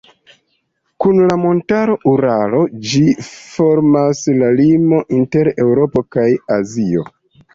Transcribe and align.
Kun 1.03 1.19
la 1.31 1.35
montaro 1.41 1.97
Uralo 2.11 2.61
ĝi 2.93 3.01
formas 3.27 4.23
la 4.39 4.49
limon 4.61 5.05
inter 5.19 5.51
Eŭropo 5.67 6.03
kaj 6.17 6.25
Azio. 6.57 7.05